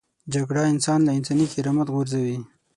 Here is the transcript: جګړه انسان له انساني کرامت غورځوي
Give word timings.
جګړه 0.33 0.63
انسان 0.73 0.99
له 1.03 1.11
انساني 1.17 1.45
کرامت 1.53 1.87
غورځوي 1.93 2.37